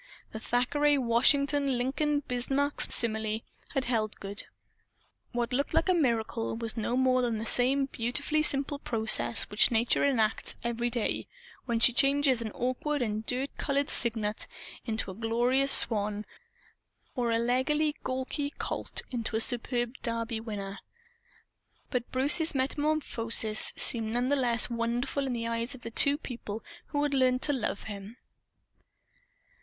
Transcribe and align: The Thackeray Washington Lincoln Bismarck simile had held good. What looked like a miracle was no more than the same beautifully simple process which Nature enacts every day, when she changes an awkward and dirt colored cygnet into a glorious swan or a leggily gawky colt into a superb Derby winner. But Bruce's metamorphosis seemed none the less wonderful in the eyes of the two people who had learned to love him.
The 0.31 0.39
Thackeray 0.39 0.97
Washington 0.97 1.77
Lincoln 1.77 2.21
Bismarck 2.21 2.81
simile 2.81 3.41
had 3.75 3.85
held 3.85 4.19
good. 4.19 4.45
What 5.31 5.53
looked 5.53 5.75
like 5.75 5.89
a 5.89 5.93
miracle 5.93 6.55
was 6.57 6.75
no 6.75 6.97
more 6.97 7.21
than 7.21 7.37
the 7.37 7.45
same 7.45 7.85
beautifully 7.85 8.41
simple 8.41 8.79
process 8.79 9.43
which 9.43 9.69
Nature 9.69 10.03
enacts 10.03 10.55
every 10.63 10.89
day, 10.89 11.27
when 11.65 11.79
she 11.79 11.93
changes 11.93 12.41
an 12.41 12.49
awkward 12.53 13.03
and 13.03 13.23
dirt 13.27 13.55
colored 13.59 13.91
cygnet 13.91 14.47
into 14.85 15.11
a 15.11 15.13
glorious 15.13 15.71
swan 15.71 16.25
or 17.15 17.29
a 17.29 17.37
leggily 17.37 17.93
gawky 18.03 18.55
colt 18.57 19.03
into 19.11 19.35
a 19.35 19.39
superb 19.39 19.93
Derby 20.01 20.39
winner. 20.39 20.79
But 21.91 22.11
Bruce's 22.11 22.55
metamorphosis 22.55 23.71
seemed 23.77 24.13
none 24.13 24.29
the 24.29 24.35
less 24.35 24.67
wonderful 24.67 25.27
in 25.27 25.33
the 25.33 25.45
eyes 25.45 25.75
of 25.75 25.81
the 25.83 25.91
two 25.91 26.17
people 26.17 26.63
who 26.87 27.03
had 27.03 27.13
learned 27.13 27.43
to 27.43 27.53
love 27.53 27.83
him. 27.83 28.17